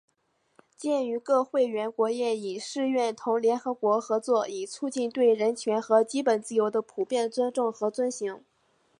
[0.75, 8.43] 鉴于各会员国业已誓愿同联合国合作以促进对人权和基本自由的普遍尊重和遵行